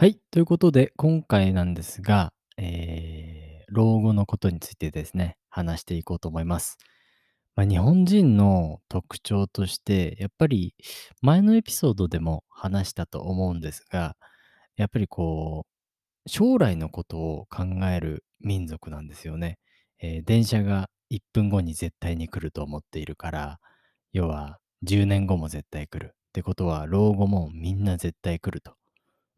[0.00, 0.18] はい。
[0.30, 6.78] ということで、今回なんですが、えー、老後のことについてですね、話していこうと思います。
[7.54, 10.74] まあ、日本人の特徴として、やっぱり
[11.20, 14.16] 前のエピソードでも話したと思うんですが、
[14.76, 15.66] やっぱりこ
[16.26, 19.58] う、将来のことを考える民族なんですよね。
[19.98, 23.60] えー電車が1分後に絶対に来ると思っているから、
[24.14, 26.14] 要は10年後も絶対来る。
[26.30, 28.79] ってことは、老後もみんな絶対来ると。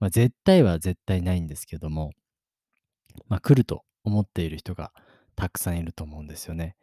[0.02, 2.10] まあ、絶対は絶対ないんですけども、
[3.28, 4.90] まあ、来ると思っている人が
[5.36, 6.74] たくさんいると思うんですよね。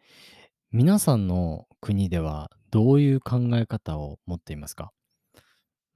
[0.72, 4.94] 皆さんの国ではどういう考え方を持っていますか？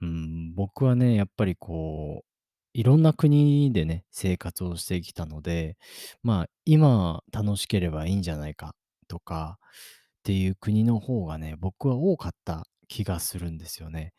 [0.02, 2.28] うん、僕はね、やっぱりこう、
[2.74, 5.78] いろんな国でね、生活をしてきたので、
[6.24, 8.76] まあ、今楽しければいいんじゃないか
[9.08, 14.12] とかっていう国の方がね、僕は多かった気がするんですよね。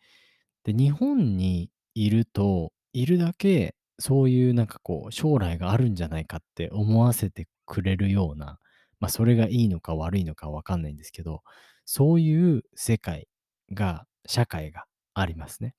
[0.65, 8.59] で、日本にいると、いるだけ、そういうなんかこう、将来があるんじゃないかって思わせてくれるような、
[9.01, 11.43] まあ、それがいいのか悪いのかわかんないんですけど、
[11.85, 13.29] そういう世界
[13.73, 15.75] が、社会がありますね。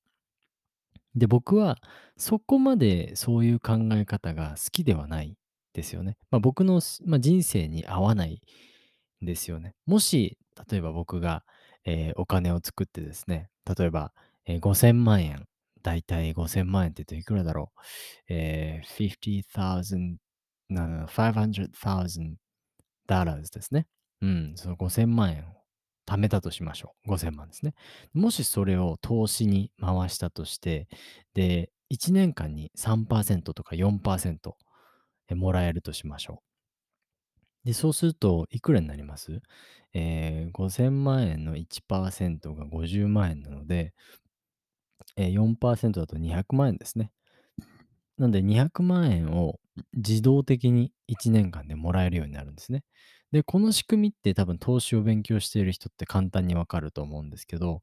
[1.15, 1.77] で、僕は
[2.17, 5.37] そこまでそういう考え方が好きではない
[5.73, 6.17] ですよね。
[6.31, 8.41] まあ、僕の、まあ、人生に合わない
[9.23, 9.73] んですよね。
[9.85, 10.37] もし、
[10.69, 11.43] 例えば僕が、
[11.85, 14.11] えーお金を作ってですね、例えば、
[14.45, 15.47] えー5000万円、
[15.85, 17.79] だいたい5000万円って言うといくらだろう。
[18.33, 20.17] えー、50,000、
[20.71, 22.35] 500,000
[23.07, 23.85] dollars ですね。
[24.21, 25.43] うん、その5000万円を
[26.07, 27.11] 貯めたとしましょう。
[27.11, 27.75] 5000万ですね。
[28.13, 30.87] もしそれを投資に回したとして、
[31.35, 34.55] で、1年間に3%とか4%
[35.35, 36.41] もらえるとしましょ
[37.63, 37.67] う。
[37.67, 39.41] で、そうすると、いくらになります？
[39.93, 43.93] えー、5000万円の1%が50万円なので、
[45.17, 47.11] えー、4%だと200万円ですね。
[48.17, 49.59] なんで200万円を
[49.93, 52.83] 自動的に1年間でもらえるようになるんですね。
[53.31, 57.81] で、この仕組みって多分投資を勉強している人って簡単にわかると思うんですけど、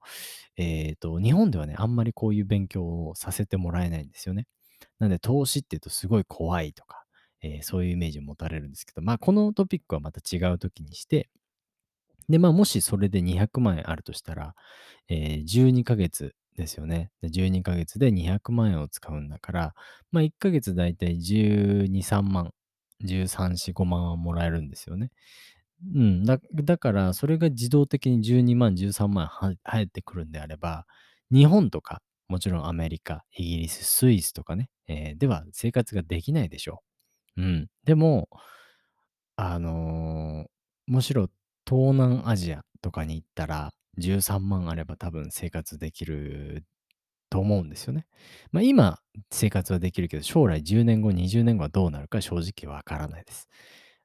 [0.56, 4.46] えっと、日本ではね、あんまりこういう勉強をさせてもらえないんですよね。
[4.98, 7.04] なんで投資って言うとすごい怖いとか、
[7.42, 11.28] えーそういうイメージを持たれるんですけど、まあこのトピックはまた違う時にして、
[12.28, 14.54] で、まあ、もしそれで200万円あるとしたら、
[15.08, 17.10] えー、12ヶ月ですよね。
[17.22, 19.74] で12ヶ月で200万円を使うんだから、
[20.10, 22.52] まあ、1ヶ月だいたい12、3万、
[23.00, 25.10] 13、4、5万はもらえるんですよね。
[25.94, 26.24] うん。
[26.24, 29.26] だ、だから、それが自動的に12万、13万
[29.64, 30.86] 入ってくるんであれば、
[31.32, 36.82] 日本とか、もちろんアメリカ、イギリス、スイスとかね、えーでは生活ができないでしょ
[37.38, 37.42] う。
[37.42, 37.68] うん。
[37.84, 38.28] でも、
[39.36, 40.46] あの、
[40.86, 41.28] むしろ
[41.66, 46.64] 東南アジアとかに行ったら、13万あれば多分生活できる
[47.30, 48.06] と思うんですよね。
[48.52, 53.48] まあ、今、生活はできるけど、将来10年後、20年後はどうなるか正直わからないです。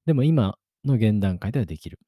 [0.05, 1.99] でも今の現段階ではできる。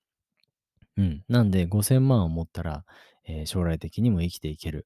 [0.97, 1.23] うん。
[1.27, 2.85] なんで5000万を持ったら、
[3.25, 4.85] えー将来的にも生きていける。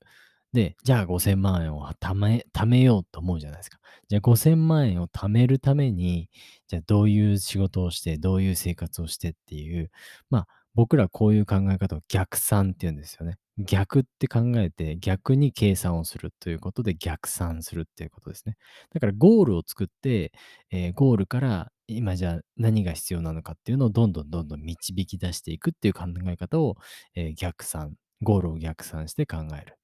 [0.54, 3.80] で、じゃあ5000万円を貯め、貯めようと思うじゃないですか。
[4.10, 6.30] じゃあ5000万円を貯めるために、
[6.68, 9.92] じゃあどういう仕事をして、どういう生活をしてっていう、
[10.30, 13.36] まあ僕らこういう考え方を逆算って言うんですよね。
[13.60, 18.56] 逆って考えて逆に計算をするということで逆算するっていうことですね。
[18.94, 20.32] だからゴールを作って、
[20.72, 26.78] えーゴールから今じゃあ何が必要なのかっていうのをどんどんどんどん導き出していくっていう考え方を、
[27.16, 29.78] えー逆算、ゴールを逆算して考える。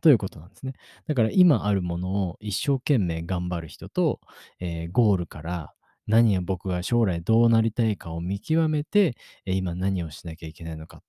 [0.00, 0.74] ということなんですね。
[1.08, 4.20] だから今あるものを一生懸命頑張る人と、
[4.60, 5.74] えーゴールから
[6.08, 11.02] 何を僕が将来どうなりたいかを見極めて、え今何をしなきゃいけないのか。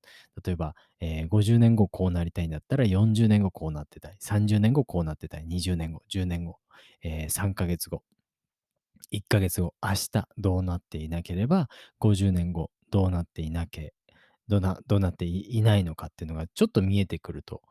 [0.46, 4.16] 例えば、えー50年後こうなりたいんだったら40年後こうなってたい。
[4.20, 5.46] 30年後こうなってたい。
[5.48, 6.60] 20年後、10年後、
[7.04, 8.04] えー3ヶ月後。
[9.12, 13.94] 1ヶ月後、明日どうなっていなければ、50年後どうなっていなけ、
[14.48, 17.62] どな、どうなっていないのかっていうのがちょっと見えてくると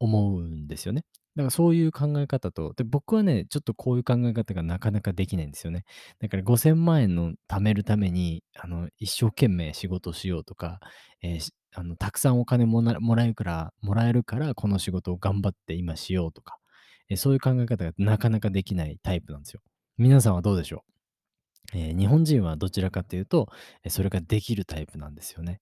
[0.00, 1.04] 思うんですよね。
[1.38, 5.84] だからそういう考え方と、で、僕はね、ちょっとこういう考え方がなかなかできないんですよね。
[6.18, 10.80] だから5000万円の貯めるために、あの、一生懸命仕事しようとか、
[11.22, 16.58] えーあの、たくさんお金もらえるから、もらえるから、この仕事を頑張って今しようとか、
[17.08, 19.60] えーそういう考え方がなかなかできないタイプなんですよ。
[19.96, 20.84] 皆さんはどうでしょ
[21.74, 21.78] う？
[21.78, 23.46] えー日本人はどちらかというと、
[23.88, 25.60] それができるタイプなんですよね。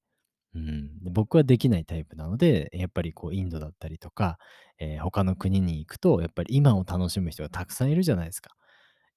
[0.57, 4.39] うん、で僕はできないタイプなので、やっぱりこうインドだったりとか、
[4.79, 8.57] えー他の国に行くと、やっぱり今を楽しむ人がたくさんいるじゃないですか。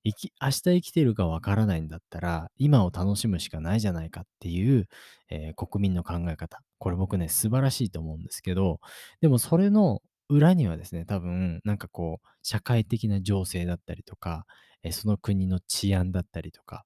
[0.06, 4.88] 生き明日生きてるかわからないんだったら、今を楽しむしかないじゃないかっていう、
[5.30, 6.62] えー国民の考え方。
[6.80, 8.80] これ僕ね、素晴らしいと思うんですけど、
[9.22, 14.46] でもそれの裏にはですね、多分、なんかこう、社会的な情勢だったりとか、
[14.84, 16.86] え、その国の治安だったりとか、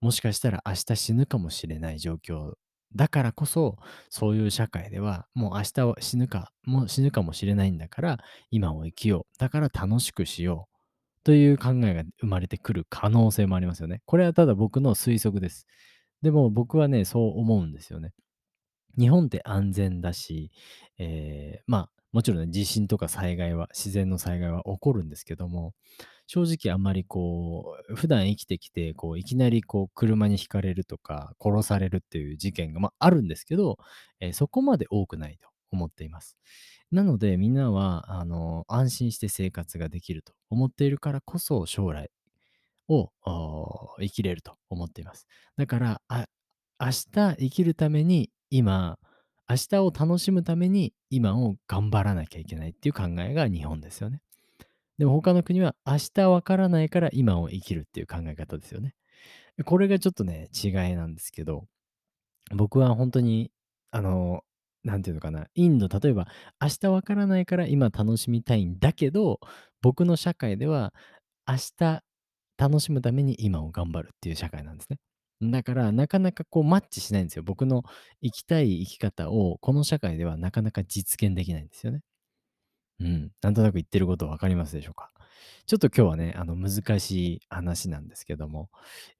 [0.00, 2.54] もしかしたら明日死ぬかもしれない状況
[2.94, 3.76] だからこそ、
[4.08, 8.18] そういう社会では、もう明日は死ぬか、もう死ぬかもしれないんだから、
[8.50, 9.38] 今を生きよう。
[9.38, 10.78] だから楽しくしよう。
[11.24, 14.00] という考えが生まれてくる可能性もありますよね。
[14.06, 15.66] これはただ僕の推測です。
[16.22, 18.12] でも僕はね、そう思うんですよね。
[18.98, 20.50] 日本って安全だし、
[20.98, 25.72] えーまあ、もちろんね、地震とか災害は、自然の災害は起こるんですけども、
[26.26, 33.78] 正直あんまりこう、普段生きてきて、こう、いきなりこう、車にひかれるとか、殺されるっていう事件が、まあ、あるんですけど、
[34.18, 36.36] えーそこまで多くないと思っています。
[36.90, 42.10] なので、みんなは、あの、安心して生活ができると思っているからこそ、将来
[42.88, 43.10] を、
[44.00, 45.26] 生きれると思っています。
[45.56, 46.26] だから、あ、
[46.80, 48.98] 明日生きるために今、
[49.48, 54.20] 明日を楽しむために今を頑張らなきゃいけないっていう考えが日本ですよね。
[54.98, 58.94] でも他の国は明日わからないから今を生きるっていう考え方ですよね。
[59.64, 61.64] これがちょっとね、違いなんですけど、
[62.54, 63.50] 僕は本当に、
[63.90, 64.42] あの、
[64.84, 66.28] なんていうのかな、インド、例えば、
[66.60, 69.40] 明日わからないから今楽しみたいんだけど、
[69.82, 70.94] 僕の社会では、
[71.46, 72.02] 明日
[72.58, 74.98] 楽しむために今を頑張るっていう社会なんですね。
[75.40, 77.42] だから、なかなかこうマッチしないんですよ。
[77.44, 77.84] 僕の
[78.22, 82.02] 生きたい生き方を、この社会ではなかなか実現できないんですよね。
[83.00, 83.30] うん。
[83.42, 85.10] なんとなく言ってることわかりますでしょうか？
[85.66, 88.70] ちょっと今日はね、あの難しい話なんですけども、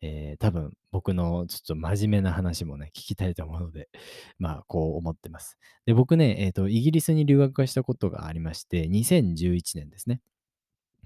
[0.00, 3.88] えー多分僕のちょっと真面目な話もね、聞きたいと思うので、
[4.38, 5.58] まあ、こう思ってます。
[5.86, 10.20] で、僕ね、えっと、イギリスに留学したことがありまして、2011年ですね。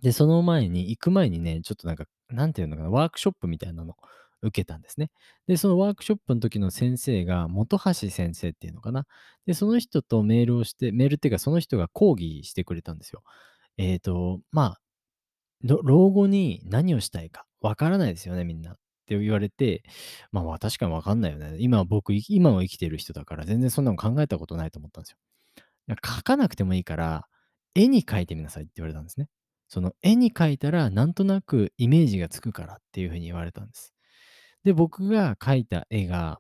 [0.03, 3.97] で、その前に、行く前にね、ちょっとなんか、なんていうのかな、ワークショップみたいなの
[4.43, 5.11] 受けたんですね。
[5.47, 9.07] で、そのワークショップの時の先生が、本橋先生っていうのかな。
[9.47, 13.23] で、その人とメールをして、メールっていうか、その人が講義してくれたんですよ。
[13.79, 14.81] えっと、まあ、
[15.65, 18.73] 老後に何をしたいかわからないですよね、みんな。
[18.73, 19.83] って言われて、
[20.33, 21.57] まあ確かにわかんないよね。
[21.59, 25.17] 今は僕、今を生きてる人だから全然そんなの考えたことないと思ったんですよ。
[26.05, 27.27] 書かなくてもいいから、
[27.75, 29.29] 絵に描いてみなさいって言われたんですね。
[29.69, 33.92] その絵に描いたらなんとなくイメージがつくからっていう風に言われたんです。
[34.65, 36.39] で、僕が描いた絵が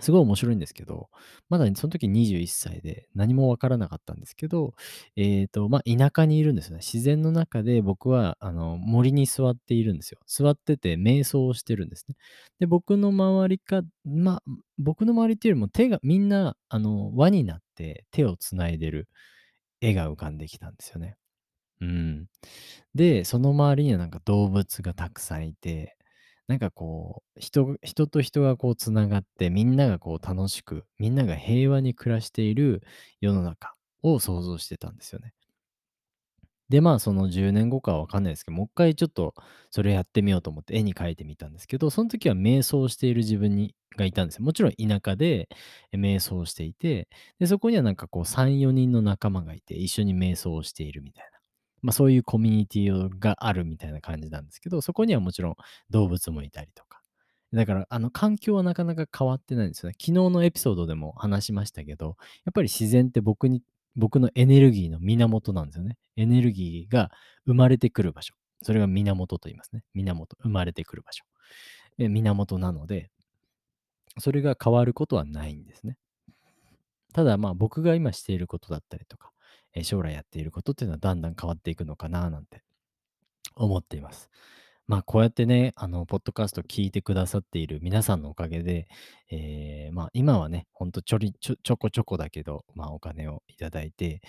[0.00, 1.08] すごい面白いんですけど、
[1.48, 4.74] まだその時21歳で何もわからなかったんですけど、
[5.16, 6.82] えっと、まあ、田舎にいるんですよね。
[6.82, 10.20] 自然の中で僕は、あの、森に座っているんですよ。
[10.26, 12.16] 座ってて瞑想をしてるんですね。
[12.60, 14.42] で、僕の周りかまあ、
[14.78, 19.08] 僕の周りっていうよりも手がみんな、あの、輪になって手を繋いでる
[19.80, 21.16] 絵が浮かんできたんですよね。
[21.80, 22.26] うん。
[22.94, 25.96] で、その周りにはなんか動物がたくさんいて、
[26.48, 32.82] なんかこう、人人と人がこうつながって、みんながこう楽しく、みんなが平和に暮らしている
[33.20, 35.32] 世の中を想像してたんですよね。
[36.68, 39.34] で、まあ、その10年後かはわかんないですけど、もう一回ちょっと
[39.70, 44.44] それやってみようと思って絵に描いてみたんですけど、その時は瞑想している自分にがいたんですよ。
[44.44, 45.48] もちろん田舎で
[45.94, 47.08] 瞑想していて、
[47.38, 51.35] で、そこにはなんかこう3、4人の仲間がいて、一緒に瞑想をしているみたいな。
[51.82, 55.56] まあ、そういうコミュニティがあるみたいな感じなんですけど、そこにはもちろん
[55.90, 57.00] 動物もいたりとか。
[57.52, 59.96] だから、あの、環境はなかなか変わってないんですよね。
[60.00, 63.62] 昨日のエピソードでも話しましたけど、やっぱり自然って僕に
[63.96, 65.96] 僕のエネルギーの源なんですよね。
[66.16, 67.10] エネルギーが
[67.46, 68.34] 生まれてくる場所。
[68.62, 69.82] それが源と言いますね。
[69.94, 71.24] 源、生まれてくる場所。
[71.98, 73.10] 源なので、
[74.18, 75.96] それが変わることはないんですね。
[77.12, 79.32] ただまあ僕が今していることだったりとか、
[79.76, 82.62] え将来やっていることっていうのはだんだん変わっていくのかななんて
[83.56, 84.30] 思っています。
[84.88, 88.86] まあ、こうやってね、あの、ポッドキャスト聞いてくださっている皆さんのおかげで、
[89.32, 94.20] えーまあ、今はね、ほんとちょり、ちょ、ちょこちょこだけど、まあ、お金をいただいて、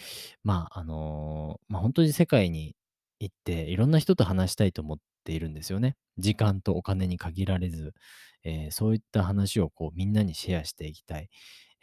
[0.44, 2.76] まあ、あのーまあ、本当に世界に
[3.20, 5.96] 行って、いろんな人と話したいと思っているんですよね。
[6.18, 7.94] 時間とお金に限られず、
[8.44, 11.30] えーそういった話をこう、みんなにシェアしていきたい。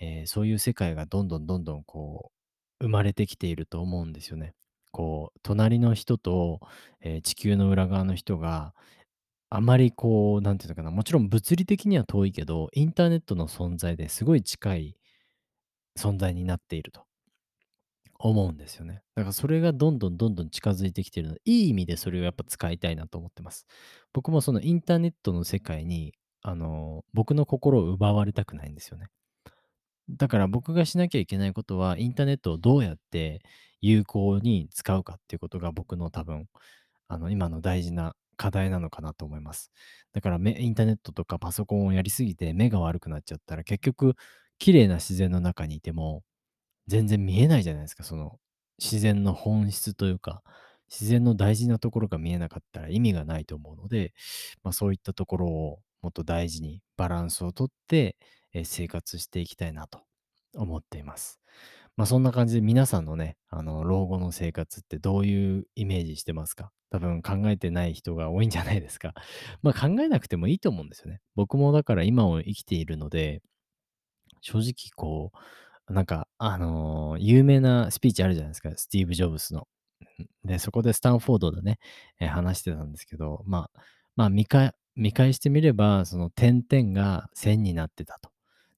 [0.00, 2.43] えーそういう世界がどんどんどんどんこう、
[2.80, 4.54] 生まれてきていると思うんですよね。
[4.92, 6.60] こう、隣の人と、
[7.00, 8.74] えー地球の裏側の人が、
[9.50, 14.96] あまりこう、なんていうのかな、もちろん物理的には遠いけど、インターネットの存在ですごい近い
[15.98, 17.04] 存在になっていると
[18.18, 19.02] 思うんですよね。
[19.16, 23.66] だからそれがどんどんどんどん近づいてきているので、いい意味でそれをやっぱ使いたいなと思ってます。
[24.12, 29.08] 僕もそのインターネットの世界に、あの、僕の心を奪われたくないんですよね。
[30.11, 33.42] だから僕がしなきゃいけないことは、インターネットをどうやって
[33.80, 36.46] 有効に使うかっていうことが僕の多分、
[37.08, 39.70] あの、今の大事な課題なのかなと思います。
[40.12, 44.14] だから、インターネットとかパソコンをやりすぎて目が悪くなっちゃったら、結局、
[44.58, 46.23] 綺麗な自然の中にいても、
[46.87, 48.38] 全然見えないじゃないですか、その
[48.80, 50.42] 自然の本質というか、
[50.90, 54.12] 自然の大事なところが見えなかったら意味がないと思うので、
[54.62, 58.16] まあ、そういったところをもっと大事にバランスをとって、
[58.54, 60.02] え、生活していきたいなと
[60.56, 61.40] 思っています。
[61.96, 66.73] ま、そんな感じで皆さんのね、あの、老後の生活ってどういうイメージしてますか？
[66.90, 69.14] 多分考えてない人が多いんじゃないですか？
[69.62, 71.20] ま、考えなくてもいいと思うんですよね。
[71.37, 73.42] 僕もだから今を生きているので、
[74.42, 75.32] 正直こ
[75.88, 79.68] う、なんか、あの、有名なスピーチあるじゃないですか、スティーブ・ジョブズの。
[80.44, 81.78] で、そこでスタンフォードでね、
[82.20, 83.80] え、話してたんですけど、まあ、
[84.16, 84.75] まあ、見返
[85.34, 88.30] してみれば、その点々が線になってたと。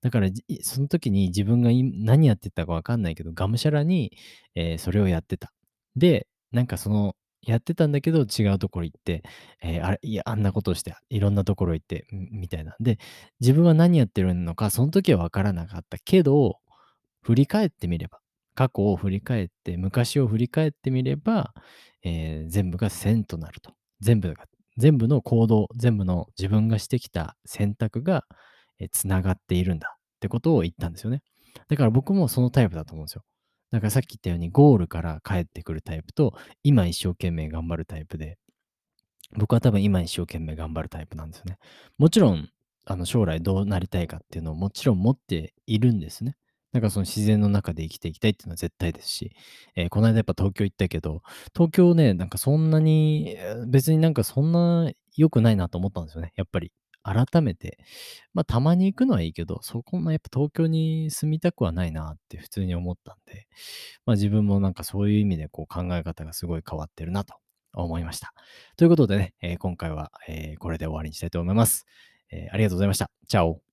[0.07, 0.29] だから、
[0.63, 4.13] その時に自分が何やってたかわかんないけど、がむしゃらに、
[4.55, 5.53] えーそれをやってた。
[5.97, 9.23] で、なんかその、やってたんだけど違うところ行って、
[9.63, 12.77] えーあれ、いや、あんなことして、いろんなところ行って、みたいな。
[12.81, 12.99] で、
[13.41, 16.59] 自分は何やってるのか、その時はわからなかったけど、
[17.23, 18.21] 振り返ってみれば、
[18.55, 21.53] 過去を振り返って、昔を振り返ってみれば、
[22.05, 23.75] えー全部が線となると。
[24.01, 24.45] 全部が、
[24.77, 28.25] 全部の行動、全部の自分がしてきた選択が、
[28.79, 31.23] え、繋がっているんだってことを言ったんですよね。
[31.69, 33.23] だから僕もそのタイプだと思うんですよ。
[33.71, 38.39] だからさっき言ったようにゴールから帰ってくるタイプと、今一生懸命頑張るタイプで、
[39.37, 41.59] 僕は多分今一生懸命頑張るタイプなんですよね。
[41.99, 42.49] もちろん、
[42.85, 46.37] あの将来どうなりたいかっていうのをもちろん持っているんですね。
[46.73, 49.33] だかその自然の中で生きていきたいっていうのは絶対ですし、
[49.77, 51.23] えーこの間やっぱ東京行ったけど、
[51.55, 53.37] 東京ね、なんかそんなに、
[53.69, 56.33] 別になんかそんな良くないなと思ったんですよね。
[56.37, 56.73] やっぱり。
[57.15, 57.79] 改めて。
[58.35, 63.47] まあたまに行くのはいいけど、そこもやっぱ東京に住みたくはないなって普通に思ったんで、
[64.07, 67.35] まあ自分もなんかそういう意味でこう考え方がすごい変わってるなと
[67.75, 68.35] 思いました。
[68.77, 71.87] ということでね、えー今回は、えーこれで終わりにしたいと思います。
[72.31, 73.11] えーありがとうございました。
[73.29, 73.66] チャオ。